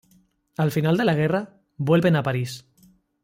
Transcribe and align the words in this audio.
Al 0.57 0.71
final 0.71 0.97
de 0.97 1.05
la 1.05 1.13
guerra 1.13 1.59
vuelven 1.77 2.15
a 2.15 2.23
París. 2.23 2.65